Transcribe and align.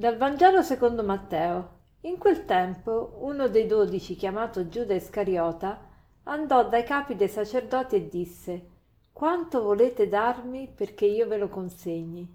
Dal 0.00 0.16
Vangelo 0.16 0.62
secondo 0.62 1.02
Matteo. 1.02 1.80
In 2.04 2.16
quel 2.16 2.46
tempo 2.46 3.18
uno 3.20 3.48
dei 3.48 3.66
dodici, 3.66 4.16
chiamato 4.16 4.66
Giuda 4.66 4.94
Iscariota, 4.94 5.78
andò 6.22 6.66
dai 6.66 6.84
capi 6.84 7.16
dei 7.16 7.28
sacerdoti 7.28 7.96
e 7.96 8.08
disse 8.08 8.66
Quanto 9.12 9.60
volete 9.60 10.08
darmi 10.08 10.72
perché 10.74 11.04
io 11.04 11.26
ve 11.26 11.36
lo 11.36 11.48
consegni? 11.48 12.26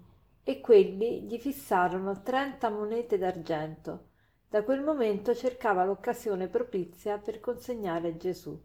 E 0.44 0.60
quelli 0.60 1.22
gli 1.22 1.40
fissarono 1.40 2.22
trenta 2.22 2.70
monete 2.70 3.18
d'argento. 3.18 4.10
Da 4.48 4.62
quel 4.62 4.82
momento 4.82 5.34
cercava 5.34 5.84
l'occasione 5.84 6.46
propizia 6.46 7.18
per 7.18 7.40
consegnare 7.40 8.16
Gesù. 8.16 8.56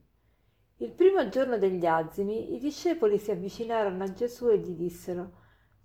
Il 0.78 0.92
primo 0.92 1.28
giorno 1.28 1.58
degli 1.58 1.88
azimi 1.88 2.54
i 2.54 2.60
discepoli 2.60 3.18
si 3.18 3.32
avvicinarono 3.32 4.04
a 4.04 4.14
Gesù 4.14 4.50
e 4.50 4.60
gli 4.60 4.76
dissero 4.76 5.40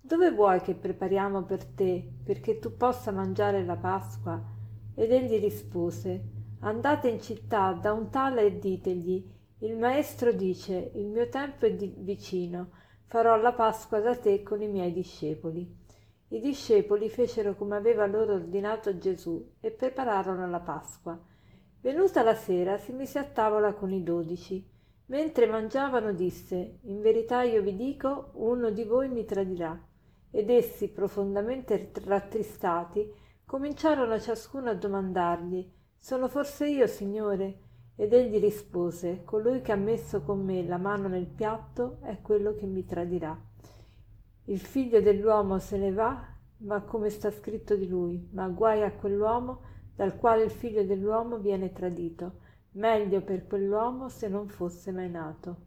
dove 0.07 0.31
vuoi 0.31 0.61
che 0.61 0.73
prepariamo 0.73 1.43
per 1.43 1.65
te 1.65 2.01
perché 2.23 2.59
tu 2.59 2.77
possa 2.77 3.11
mangiare 3.11 3.65
la 3.65 3.75
Pasqua? 3.75 4.41
Ed 4.95 5.11
egli 5.11 5.37
rispose 5.37 6.23
Andate 6.61 7.09
in 7.09 7.19
città 7.19 7.73
da 7.73 7.91
un 7.91 8.09
tale 8.09 8.45
e 8.45 8.57
ditegli 8.57 9.29
Il 9.59 9.75
maestro 9.75 10.31
dice 10.31 10.91
Il 10.93 11.07
mio 11.07 11.27
tempo 11.27 11.65
è 11.65 11.75
vicino, 11.75 12.69
farò 13.07 13.35
la 13.35 13.51
Pasqua 13.51 13.99
da 13.99 14.15
te 14.15 14.43
con 14.43 14.61
i 14.61 14.69
miei 14.69 14.93
discepoli. 14.93 15.69
I 16.29 16.39
discepoli 16.39 17.09
fecero 17.09 17.55
come 17.55 17.75
aveva 17.75 18.05
loro 18.05 18.35
ordinato 18.35 18.97
Gesù 18.97 19.55
e 19.59 19.71
prepararono 19.71 20.49
la 20.49 20.61
Pasqua. 20.61 21.19
Venuta 21.81 22.23
la 22.23 22.33
sera 22.33 22.77
si 22.77 22.93
mise 22.93 23.19
a 23.19 23.25
tavola 23.25 23.73
con 23.73 23.91
i 23.91 24.03
dodici. 24.03 24.65
Mentre 25.07 25.47
mangiavano 25.47 26.13
disse 26.13 26.79
In 26.83 27.01
verità 27.01 27.41
io 27.43 27.61
vi 27.61 27.75
dico, 27.75 28.29
uno 28.35 28.69
di 28.69 28.85
voi 28.85 29.09
mi 29.09 29.25
tradirà 29.25 29.77
ed 30.31 30.49
essi 30.49 30.89
profondamente 30.89 31.91
rattristati 32.03 33.11
cominciarono 33.45 34.19
ciascuno 34.19 34.69
a 34.69 34.75
domandargli 34.75 35.75
sono 35.97 36.27
forse 36.27 36.67
io 36.67 36.87
signore? 36.87 37.59
Ed 37.95 38.13
egli 38.13 38.39
rispose 38.39 39.23
colui 39.25 39.61
che 39.61 39.71
ha 39.71 39.75
messo 39.75 40.21
con 40.21 40.43
me 40.43 40.63
la 40.63 40.77
mano 40.77 41.07
nel 41.07 41.25
piatto 41.25 41.97
è 42.01 42.21
quello 42.21 42.53
che 42.53 42.65
mi 42.65 42.85
tradirà. 42.85 43.37
Il 44.45 44.59
figlio 44.59 45.01
dell'uomo 45.01 45.57
se 45.59 45.77
ne 45.77 45.91
va 45.91 46.35
ma 46.59 46.81
come 46.81 47.09
sta 47.09 47.31
scritto 47.31 47.75
di 47.75 47.87
lui 47.87 48.29
ma 48.31 48.47
guai 48.47 48.83
a 48.83 48.93
quell'uomo 48.93 49.61
dal 49.95 50.15
quale 50.15 50.43
il 50.43 50.51
figlio 50.51 50.83
dell'uomo 50.83 51.39
viene 51.39 51.73
tradito. 51.73 52.39
Meglio 52.73 53.21
per 53.21 53.47
quell'uomo 53.47 54.07
se 54.09 54.27
non 54.27 54.47
fosse 54.47 54.91
mai 54.91 55.09
nato. 55.09 55.65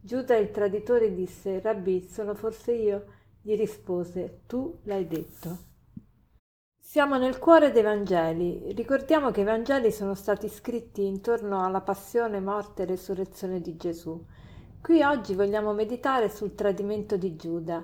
Giuda 0.00 0.36
il 0.36 0.50
traditore 0.50 1.14
disse 1.14 1.60
rabbì 1.60 2.02
sono 2.02 2.34
forse 2.34 2.72
io 2.72 3.04
gli 3.42 3.56
rispose 3.56 4.42
tu 4.46 4.78
l'hai 4.84 5.06
detto 5.06 5.70
siamo 6.92 7.16
nel 7.16 7.38
cuore 7.38 7.70
dei 7.70 7.82
Vangeli. 7.82 8.70
Ricordiamo 8.74 9.30
che 9.30 9.40
i 9.40 9.44
Vangeli 9.44 9.90
sono 9.90 10.14
stati 10.14 10.46
scritti 10.50 11.06
intorno 11.06 11.64
alla 11.64 11.80
passione, 11.80 12.38
morte 12.38 12.82
e 12.82 12.84
resurrezione 12.84 13.62
di 13.62 13.78
Gesù. 13.78 14.22
Qui 14.78 15.02
oggi 15.02 15.34
vogliamo 15.34 15.72
meditare 15.72 16.28
sul 16.28 16.54
tradimento 16.54 17.16
di 17.16 17.34
Giuda. 17.34 17.82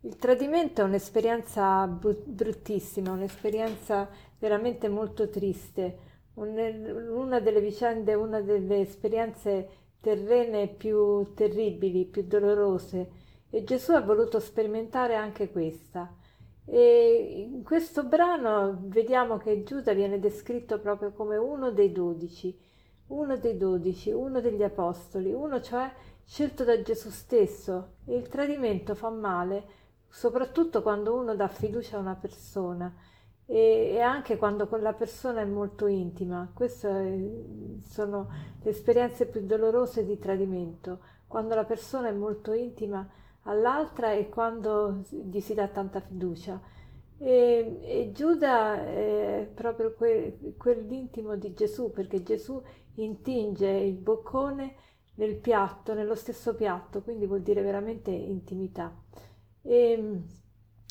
Il 0.00 0.16
tradimento 0.16 0.82
è 0.82 0.84
un'esperienza 0.84 1.86
bruttissima, 1.86 3.12
un'esperienza 3.12 4.06
veramente 4.38 4.90
molto 4.90 5.30
triste, 5.30 5.98
una 6.34 7.40
delle 7.40 7.62
vicende, 7.62 8.12
una 8.12 8.42
delle 8.42 8.80
esperienze 8.80 9.68
terrene 9.98 10.68
più 10.68 11.32
terribili, 11.32 12.04
più 12.04 12.26
dolorose 12.26 13.24
e 13.50 13.64
Gesù 13.64 13.92
ha 13.92 14.00
voluto 14.00 14.40
sperimentare 14.40 15.14
anche 15.14 15.50
questa. 15.50 16.12
E 16.64 17.46
in 17.48 17.62
questo 17.62 18.04
brano 18.04 18.76
vediamo 18.82 19.36
che 19.38 19.62
Giuda 19.62 19.92
viene 19.94 20.18
descritto 20.18 20.80
proprio 20.80 21.12
come 21.12 21.36
uno 21.36 21.70
dei 21.70 21.92
dodici, 21.92 22.58
uno 23.08 23.36
dei 23.36 23.56
dodici, 23.56 24.10
uno 24.10 24.40
degli 24.40 24.62
apostoli, 24.62 25.32
uno 25.32 25.60
cioè 25.60 25.90
scelto 26.24 26.64
da 26.64 26.82
Gesù 26.82 27.10
stesso. 27.10 27.94
E 28.04 28.16
il 28.16 28.28
tradimento 28.28 28.94
fa 28.96 29.10
male, 29.10 29.64
soprattutto 30.08 30.82
quando 30.82 31.14
uno 31.14 31.36
dà 31.36 31.46
fiducia 31.46 31.96
a 31.96 32.00
una 32.00 32.16
persona 32.16 32.92
e, 33.46 33.92
e 33.92 34.00
anche 34.00 34.36
quando 34.36 34.66
quella 34.66 34.92
persona 34.92 35.40
è 35.40 35.44
molto 35.44 35.86
intima. 35.86 36.50
Queste 36.52 37.80
sono 37.84 38.28
le 38.60 38.70
esperienze 38.70 39.26
più 39.26 39.46
dolorose 39.46 40.04
di 40.04 40.18
tradimento, 40.18 40.98
quando 41.28 41.54
la 41.54 41.64
persona 41.64 42.08
è 42.08 42.12
molto 42.12 42.52
intima 42.52 43.08
all'altra 43.46 44.12
e 44.12 44.28
quando 44.28 45.02
gli 45.10 45.40
si 45.40 45.54
dà 45.54 45.68
tanta 45.68 46.00
fiducia. 46.00 46.60
E, 47.18 47.80
e 47.82 48.12
Giuda 48.12 48.84
è 48.84 49.50
proprio 49.54 49.94
que, 49.94 50.54
quell'intimo 50.56 51.36
di 51.36 51.54
Gesù, 51.54 51.90
perché 51.90 52.22
Gesù 52.22 52.62
intinge 52.96 53.68
il 53.68 53.96
boccone 53.96 54.74
nel 55.16 55.36
piatto, 55.36 55.94
nello 55.94 56.14
stesso 56.14 56.54
piatto, 56.54 57.02
quindi 57.02 57.26
vuol 57.26 57.42
dire 57.42 57.62
veramente 57.62 58.10
intimità. 58.10 58.94
E, 59.62 60.22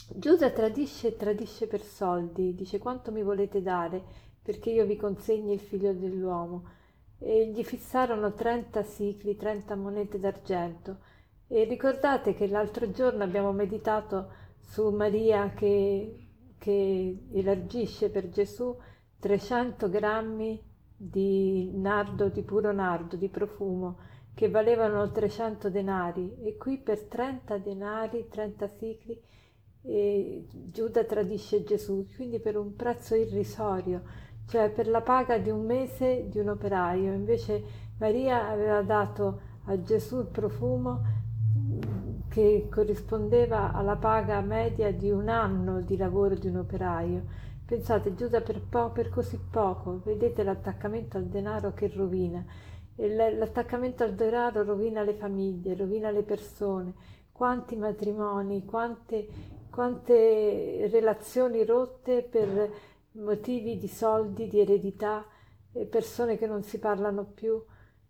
Giuda 0.08 0.52
tradisce 0.52 1.10
e 1.10 1.16
tradisce 1.16 1.68
per 1.68 1.82
soldi, 1.82 2.54
dice 2.54 2.78
quanto 2.78 3.12
mi 3.12 3.24
volete 3.24 3.62
dare 3.62 4.04
perché 4.42 4.70
io 4.70 4.86
vi 4.86 4.96
consegni 4.96 5.54
il 5.54 5.60
figlio 5.60 5.94
dell'uomo. 5.94 6.70
E 7.18 7.48
gli 7.48 7.64
fissarono 7.64 8.34
30 8.34 8.84
sicli, 8.84 9.36
30 9.36 9.76
monete 9.76 10.20
d'argento 10.20 11.00
e 11.48 11.64
ricordate 11.66 12.34
che 12.34 12.48
l'altro 12.48 12.90
giorno 12.92 13.24
abbiamo 13.24 13.52
meditato 13.52 14.30
su 14.60 14.90
Maria 14.90 15.52
che, 15.54 16.28
che 16.58 17.28
elargisce 17.32 18.10
per 18.10 18.30
Gesù 18.30 18.76
300 19.20 19.90
grammi 19.90 20.62
di 20.98 21.72
nardo, 21.76 22.30
di 22.30 22.42
puro 22.42 22.72
nardo, 22.72 23.16
di 23.16 23.30
profumo, 23.30 23.98
che 24.34 24.50
valevano 24.50 25.12
300 25.12 25.70
denari. 25.70 26.36
E 26.44 26.58
qui 26.58 26.78
per 26.78 27.04
30 27.04 27.58
denari, 27.58 28.28
30 28.28 28.68
sicli, 28.68 29.22
eh, 29.84 30.48
Giuda 30.50 31.04
tradisce 31.04 31.64
Gesù, 31.64 32.06
quindi 32.16 32.40
per 32.40 32.58
un 32.58 32.76
prezzo 32.76 33.16
irrisorio, 33.16 34.02
cioè 34.48 34.72
per 34.72 34.88
la 34.88 35.02
paga 35.02 35.38
di 35.38 35.50
un 35.52 35.64
mese 35.66 36.28
di 36.28 36.40
un 36.40 36.50
operaio. 36.50 37.14
Invece 37.14 37.64
Maria 38.00 38.50
aveva 38.50 38.82
dato 38.82 39.42
a 39.66 39.82
Gesù 39.82 40.20
il 40.20 40.28
profumo 40.28 41.24
che 42.36 42.68
corrispondeva 42.70 43.72
alla 43.72 43.96
paga 43.96 44.42
media 44.42 44.92
di 44.92 45.10
un 45.10 45.30
anno 45.30 45.80
di 45.80 45.96
lavoro 45.96 46.36
di 46.36 46.50
un 46.50 46.58
operaio. 46.58 47.24
Pensate, 47.66 48.14
Giuda 48.14 48.42
per, 48.42 48.60
po- 48.60 48.92
per 48.92 49.08
così 49.08 49.40
poco, 49.40 50.02
vedete 50.04 50.44
l'attaccamento 50.44 51.16
al 51.16 51.28
denaro 51.28 51.72
che 51.72 51.88
rovina. 51.88 52.44
L'attaccamento 52.98 54.04
al 54.04 54.16
denaro 54.16 54.64
rovina 54.64 55.02
le 55.02 55.14
famiglie, 55.14 55.76
rovina 55.76 56.12
le 56.12 56.24
persone. 56.24 56.94
Quanti 57.32 57.78
matrimoni, 57.78 58.66
quante, 58.66 59.28
quante 59.70 60.90
relazioni 60.92 61.64
rotte 61.64 62.22
per 62.22 62.70
motivi 63.12 63.78
di 63.78 63.88
soldi, 63.88 64.50
di 64.50 64.60
eredità, 64.60 65.26
persone 65.90 66.38
che 66.38 66.48
non 66.48 66.64
si 66.64 66.80
parlano 66.80 67.24
più. 67.24 67.64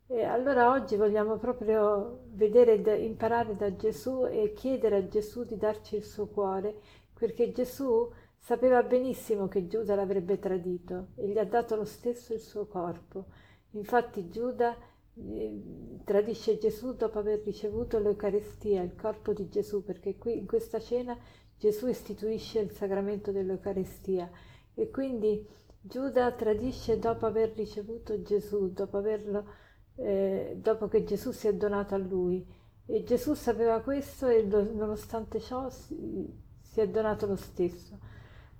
E 0.08 0.24
allora 0.24 0.70
oggi 0.70 0.96
vogliamo 0.98 1.38
proprio 1.38 2.26
vedere, 2.34 2.76
imparare 2.98 3.56
da 3.56 3.76
Gesù 3.76 4.28
e 4.28 4.54
chiedere 4.54 4.98
a 4.98 5.08
Gesù 5.08 5.44
di 5.46 5.58
darci 5.58 5.96
il 5.96 6.04
suo 6.04 6.28
cuore, 6.28 6.80
perché 7.12 7.52
Gesù 7.52 8.08
sapeva 8.38 8.84
benissimo 8.84 9.48
che 9.48 9.66
Giuda 9.66 9.96
l'avrebbe 9.96 10.38
tradito 10.38 11.07
e 11.16 11.28
gli 11.28 11.40
ha 11.40 11.46
dato 11.46 11.75
lo 11.75 11.86
stesso 11.86 12.34
il 12.34 12.40
suo 12.40 12.68
corpo. 12.68 13.25
Infatti 13.72 14.30
Giuda 14.30 14.78
eh, 15.16 15.62
tradisce 16.04 16.60
Gesù 16.60 16.94
dopo 16.94 17.18
aver 17.18 17.42
ricevuto 17.44 17.98
l'Eucarestia, 17.98 18.84
il 18.84 18.94
corpo 18.96 19.34
di 19.34 19.50
Gesù, 19.50 19.84
perché 19.84 20.18
qui 20.19 20.38
in 20.38 20.46
questa 20.46 20.80
cena 20.80 21.18
Gesù 21.58 21.88
istituisce 21.88 22.60
il 22.60 22.69
sacramento 22.69 23.31
dell'Eucarestia 23.31 24.30
e 24.75 24.92
quindi 24.92 25.44
Giuda 25.81 26.31
tradisce 26.34 27.00
dopo 27.00 27.25
aver 27.25 27.54
ricevuto 27.56 28.22
Gesù, 28.22 28.72
dopo 28.72 28.98
averlo 28.98 29.63
eh, 29.95 30.57
dopo 30.62 30.88
che 30.88 31.03
Gesù 31.03 31.31
si 31.31 31.47
è 31.47 31.53
donato 31.53 31.95
a 31.95 31.97
lui. 31.97 32.45
E 32.88 33.03
Gesù 33.03 33.33
sapeva 33.33 33.80
questo 33.81 34.27
e 34.27 34.44
nonostante 34.44 35.39
ciò 35.39 35.69
si, 35.69 36.31
si 36.62 36.81
è 36.81 36.88
donato 36.88 37.25
lo 37.25 37.36
stesso. 37.36 37.97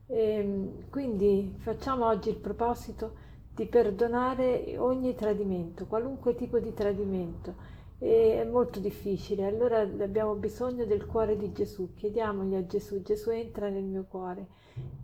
E, 0.08 0.20
ehm, 0.20 0.90
quindi 0.90 1.54
facciamo 1.60 2.06
oggi 2.06 2.30
il 2.30 2.38
proposito 2.38 3.24
di 3.54 3.66
perdonare 3.68 4.76
ogni 4.78 5.16
tradimento, 5.16 5.86
qualunque 5.86 6.36
tipo 6.36 6.60
di 6.60 6.74
tradimento. 6.74 7.74
E 7.98 8.42
è 8.42 8.44
molto 8.44 8.80
difficile, 8.80 9.46
allora 9.46 9.80
abbiamo 9.80 10.36
bisogno 10.36 10.86
del 10.86 11.06
cuore 11.06 11.38
di 11.38 11.52
Gesù. 11.54 11.94
Chiediamogli 11.94 12.56
a 12.56 12.66
Gesù, 12.66 13.02
Gesù 13.02 13.30
entra 13.30 13.70
nel 13.70 13.84
mio 13.84 14.06
cuore 14.06 14.48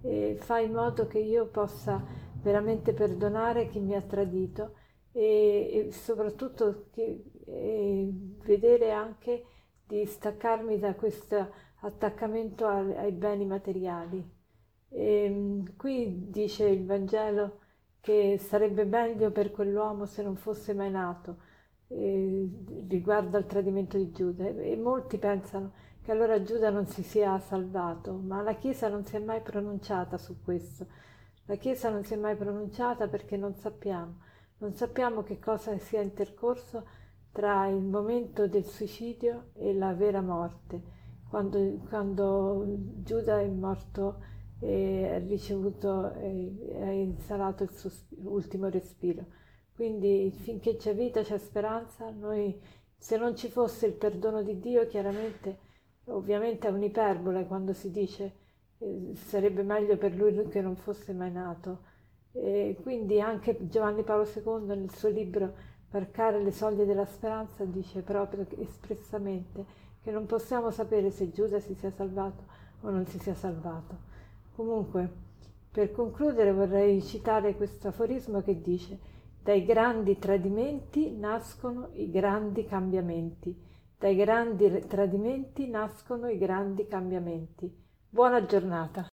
e 0.02 0.36
fa 0.38 0.60
in 0.60 0.74
modo 0.74 1.08
che 1.08 1.20
io 1.20 1.46
possa 1.48 2.04
veramente 2.42 2.94
perdonare 2.94 3.70
chi 3.70 3.80
mi 3.80 3.96
ha 3.96 4.02
tradito 4.02 4.74
e, 5.12 5.88
e 5.88 5.92
soprattutto 5.92 6.86
che, 6.92 7.24
e 7.46 8.10
vedere 8.44 8.92
anche 8.92 9.46
di 9.86 10.06
staccarmi 10.06 10.80
da 10.80 10.94
questo 10.96 11.52
attaccamento 11.82 12.68
ai, 12.68 12.96
ai 12.96 13.12
beni 13.12 13.46
materiali. 13.46 14.24
E 14.90 15.30
mm, 15.30 15.66
qui 15.78 16.30
dice 16.30 16.66
il 16.68 16.86
Vangelo 16.86 17.60
che 18.02 18.38
sarebbe 18.40 18.84
meglio 18.86 19.32
per 19.32 19.52
quell'uomo 19.52 20.06
se 20.06 20.24
non 20.24 20.36
fosse 20.36 20.74
mai 20.74 20.90
nato 20.90 21.50
eh, 21.92 22.50
riguardo 22.88 23.38
al 23.38 23.46
tradimento 23.46 23.98
di 23.98 24.12
Giuda 24.12 24.48
e 24.48 24.76
molti 24.78 25.18
pensano 25.18 25.74
che 26.02 26.12
allora 26.12 26.42
Giuda 26.42 26.70
non 26.70 26.88
si 26.88 27.04
sia 27.04 27.38
salvato, 27.40 28.14
ma 28.14 28.42
la 28.42 28.56
Chiesa 28.56 28.88
non 28.88 29.06
si 29.06 29.16
è 29.18 29.20
mai 29.20 29.42
pronunciata 29.42 30.18
su 30.18 30.42
questo. 30.44 30.88
La 31.46 31.56
Chiesa 31.56 31.90
non 31.90 32.04
si 32.04 32.14
è 32.14 32.18
mai 32.18 32.36
pronunciata 32.36 33.08
perché 33.08 33.38
non 33.38 33.54
sappiamo, 33.54 34.20
non 34.62 34.74
sappiamo 34.76 35.24
che 35.24 35.40
cosa 35.40 35.78
sia 35.80 36.02
intercorso 36.02 36.86
tra 37.32 37.68
il 37.68 37.82
momento 37.82 38.48
del 38.48 38.64
suicidio 38.64 39.50
e 39.54 39.74
la 39.74 39.94
vera 39.94 40.22
morte, 40.22 40.82
quando, 41.30 41.80
quando 41.90 42.66
Giuda 43.04 43.40
è 43.40 43.48
morto 43.48 44.22
e 44.60 45.08
ha 45.08 45.18
ricevuto 45.18 46.04
ha 46.04 46.92
insalato 46.92 47.64
il 47.64 47.72
suo 47.72 47.90
ultimo 48.24 48.70
respiro. 48.70 49.26
Quindi 49.74 50.32
finché 50.32 50.76
c'è 50.76 50.94
vita 50.94 51.24
c'è 51.24 51.40
speranza, 51.40 52.12
noi 52.12 52.62
se 52.96 53.18
non 53.18 53.36
ci 53.36 53.50
fosse 53.50 53.88
il 53.88 53.94
perdono 53.94 54.44
di 54.44 54.60
Dio, 54.60 54.86
chiaramente, 54.86 55.58
ovviamente 56.06 56.68
è 56.68 56.72
un'iperbole 56.72 57.48
quando 57.48 57.74
si 57.74 57.90
dice 57.90 58.36
eh, 58.78 59.12
sarebbe 59.16 59.64
meglio 59.64 59.98
per 59.98 60.14
lui 60.14 60.48
che 60.50 60.62
non 60.62 60.76
fosse 60.76 61.14
mai 61.14 61.32
nato. 61.32 61.90
E 62.34 62.78
quindi 62.82 63.20
anche 63.20 63.58
Giovanni 63.68 64.04
Paolo 64.04 64.24
II 64.24 64.66
nel 64.66 64.90
suo 64.94 65.10
libro 65.10 65.54
Varcare 65.92 66.42
le 66.42 66.52
soglie 66.52 66.86
della 66.86 67.06
speranza 67.06 67.66
dice 67.66 68.02
proprio 68.02 68.48
espressamente 68.58 69.66
che 70.02 70.10
non 70.10 70.26
possiamo 70.26 70.72
sapere 70.72 71.12
se 71.12 71.32
Giuda 71.32 71.60
si 71.60 71.76
sia 71.76 71.92
salvato 71.92 72.44
o 72.80 72.90
non 72.90 73.06
si 73.06 73.20
sia 73.20 73.36
salvato. 73.36 73.98
Comunque, 74.56 75.10
per 75.70 75.92
concludere 75.92 76.54
vorrei 76.54 77.04
citare 77.04 77.56
questo 77.56 77.90
aforismo 77.90 78.42
che 78.42 78.62
dice 78.62 79.00
dai 79.44 79.66
grandi 79.66 80.18
tradimenti 80.18 81.12
nascono 81.12 81.90
i 81.94 82.10
grandi 82.10 82.66
cambiamenti, 82.66 83.54
dai 83.98 84.16
grandi 84.16 84.86
tradimenti 84.88 85.68
nascono 85.68 86.30
i 86.30 86.38
grandi 86.38 86.88
cambiamenti. 86.88 87.70
Buona 88.08 88.46
giornata. 88.46 89.11